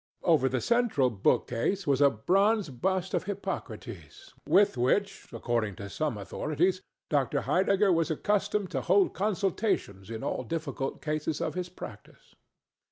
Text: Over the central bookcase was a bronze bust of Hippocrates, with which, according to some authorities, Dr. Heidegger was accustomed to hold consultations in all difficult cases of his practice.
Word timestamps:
Over 0.23 0.49
the 0.49 0.61
central 0.61 1.11
bookcase 1.11 1.85
was 1.85 2.01
a 2.01 2.09
bronze 2.09 2.69
bust 2.71 3.13
of 3.13 3.25
Hippocrates, 3.25 4.33
with 4.49 4.75
which, 4.75 5.27
according 5.31 5.75
to 5.75 5.91
some 5.91 6.17
authorities, 6.17 6.81
Dr. 7.07 7.41
Heidegger 7.41 7.93
was 7.93 8.09
accustomed 8.09 8.71
to 8.71 8.81
hold 8.81 9.13
consultations 9.13 10.09
in 10.09 10.23
all 10.23 10.41
difficult 10.43 11.03
cases 11.03 11.39
of 11.39 11.53
his 11.53 11.69
practice. 11.69 12.33